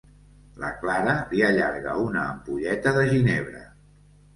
[0.63, 3.69] La Clara li allarga una ampolleta de ginebra.